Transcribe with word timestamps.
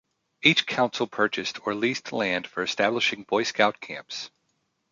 Each 0.41 0.65
council 0.65 1.05
purchased 1.05 1.59
or 1.67 1.75
leased 1.75 2.11
land 2.11 2.47
for 2.47 2.63
establishing 2.63 3.21
Boy 3.21 3.43
Scout 3.43 3.79
camps. 3.79 4.31